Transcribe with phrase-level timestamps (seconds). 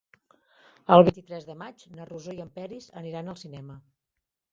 [0.95, 3.77] El vint-i-tres de maig na Rosó i en Peris aniran al cinema.